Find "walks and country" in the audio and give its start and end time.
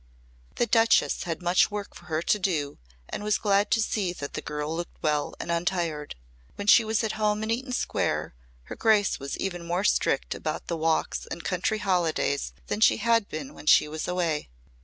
10.75-11.77